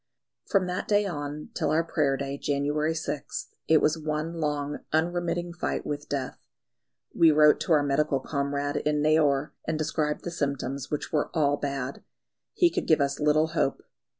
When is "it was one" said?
3.67-4.33